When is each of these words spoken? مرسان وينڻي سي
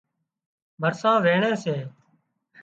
مرسان 0.81 1.17
وينڻي 1.25 1.53
سي 1.63 1.75